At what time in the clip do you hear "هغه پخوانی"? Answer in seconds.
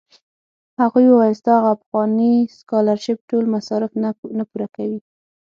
1.65-2.31